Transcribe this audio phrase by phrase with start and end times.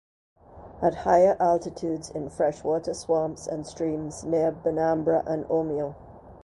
[0.81, 5.93] At higher altitudes in freshwater swamps and streams near Benambra and Omeo.